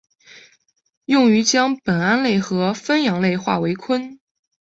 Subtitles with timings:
[1.05, 4.17] 用于将苯胺类和酚氧化为醌。